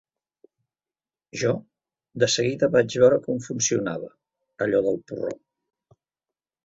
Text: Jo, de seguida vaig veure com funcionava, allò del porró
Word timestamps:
Jo, 1.41 1.51
de 2.23 2.29
seguida 2.35 2.71
vaig 2.77 2.95
veure 3.03 3.21
com 3.27 3.45
funcionava, 3.49 4.11
allò 4.67 4.83
del 4.89 4.99
porró 5.13 5.35